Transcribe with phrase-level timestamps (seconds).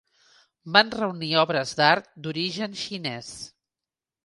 [0.77, 3.31] Van reunir obres d'arts d'origen xinès.